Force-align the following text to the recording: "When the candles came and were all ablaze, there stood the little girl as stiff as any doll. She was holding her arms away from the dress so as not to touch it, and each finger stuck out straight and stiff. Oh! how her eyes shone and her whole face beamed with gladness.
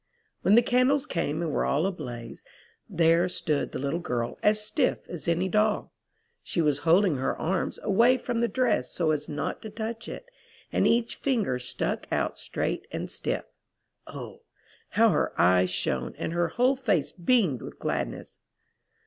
"When 0.41 0.55
the 0.55 0.63
candles 0.63 1.05
came 1.05 1.43
and 1.43 1.51
were 1.51 1.63
all 1.63 1.85
ablaze, 1.85 2.43
there 2.89 3.29
stood 3.29 3.71
the 3.71 3.77
little 3.77 3.99
girl 3.99 4.39
as 4.41 4.59
stiff 4.65 5.07
as 5.07 5.27
any 5.27 5.47
doll. 5.47 5.93
She 6.41 6.59
was 6.59 6.79
holding 6.79 7.17
her 7.17 7.37
arms 7.37 7.77
away 7.83 8.17
from 8.17 8.39
the 8.39 8.47
dress 8.47 8.91
so 8.91 9.11
as 9.11 9.29
not 9.29 9.61
to 9.61 9.69
touch 9.69 10.09
it, 10.09 10.25
and 10.71 10.87
each 10.87 11.17
finger 11.17 11.59
stuck 11.59 12.07
out 12.11 12.39
straight 12.39 12.87
and 12.91 13.11
stiff. 13.11 13.45
Oh! 14.07 14.41
how 14.89 15.09
her 15.09 15.39
eyes 15.39 15.69
shone 15.69 16.15
and 16.17 16.33
her 16.33 16.47
whole 16.47 16.75
face 16.75 17.11
beamed 17.11 17.61
with 17.61 17.77
gladness. 17.77 18.39